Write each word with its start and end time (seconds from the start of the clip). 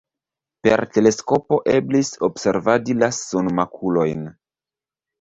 Per 0.67 0.81
teleskopo 0.95 1.59
eblis 1.75 2.11
observadi 2.31 2.99
la 3.05 3.13
sunmakulojn. 3.21 4.29